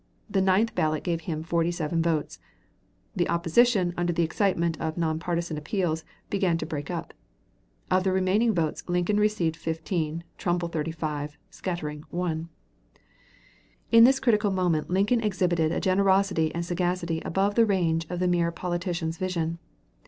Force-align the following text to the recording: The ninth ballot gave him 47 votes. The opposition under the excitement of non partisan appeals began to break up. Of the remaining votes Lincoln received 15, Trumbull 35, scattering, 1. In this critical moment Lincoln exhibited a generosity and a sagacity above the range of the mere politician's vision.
The 0.27 0.41
ninth 0.41 0.73
ballot 0.73 1.03
gave 1.03 1.21
him 1.29 1.43
47 1.43 2.01
votes. 2.01 2.39
The 3.15 3.29
opposition 3.29 3.93
under 3.95 4.11
the 4.11 4.23
excitement 4.23 4.81
of 4.81 4.97
non 4.97 5.19
partisan 5.19 5.59
appeals 5.59 6.03
began 6.31 6.57
to 6.57 6.65
break 6.65 6.89
up. 6.89 7.13
Of 7.91 8.03
the 8.03 8.11
remaining 8.11 8.51
votes 8.55 8.83
Lincoln 8.89 9.19
received 9.19 9.55
15, 9.55 10.23
Trumbull 10.39 10.69
35, 10.69 11.37
scattering, 11.51 12.03
1. 12.09 12.49
In 13.91 14.03
this 14.03 14.19
critical 14.19 14.49
moment 14.49 14.89
Lincoln 14.89 15.21
exhibited 15.21 15.71
a 15.71 15.79
generosity 15.79 16.51
and 16.51 16.63
a 16.63 16.65
sagacity 16.65 17.21
above 17.23 17.53
the 17.53 17.67
range 17.67 18.07
of 18.09 18.17
the 18.19 18.27
mere 18.27 18.49
politician's 18.51 19.19
vision. 19.19 19.59